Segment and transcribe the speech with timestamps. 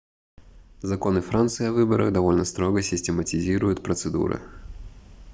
[0.81, 4.41] законы франции о выборах довольно строго систематизируют процедуры